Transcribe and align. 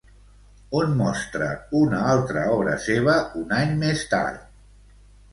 On 0.77 0.93
mostra 1.01 1.49
una 1.79 1.99
altra 2.13 2.45
obra 2.53 2.73
seva 2.85 3.15
un 3.41 3.53
any 3.59 3.75
més 3.83 4.01
tard? 4.15 4.41